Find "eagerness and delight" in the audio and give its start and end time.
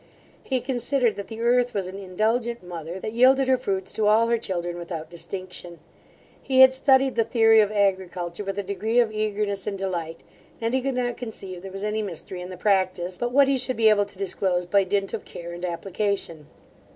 9.11-10.23